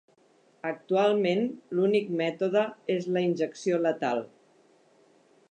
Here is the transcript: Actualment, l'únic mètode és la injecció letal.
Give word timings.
Actualment, 0.69 1.43
l'únic 1.79 2.09
mètode 2.23 2.65
és 2.95 3.07
la 3.19 3.25
injecció 3.27 3.83
letal. 3.85 4.25